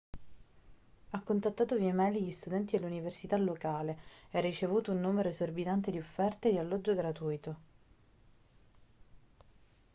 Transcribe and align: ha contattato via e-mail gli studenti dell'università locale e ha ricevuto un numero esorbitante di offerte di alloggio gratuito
ha 1.11 1.19
contattato 1.21 1.75
via 1.77 1.89
e-mail 1.89 2.23
gli 2.23 2.31
studenti 2.31 2.75
dell'università 2.79 3.37
locale 3.37 3.99
e 4.31 4.39
ha 4.39 4.41
ricevuto 4.41 4.91
un 4.91 4.99
numero 4.99 5.29
esorbitante 5.29 5.91
di 5.91 5.99
offerte 5.99 6.49
di 6.49 6.57
alloggio 6.57 6.95
gratuito 6.95 7.55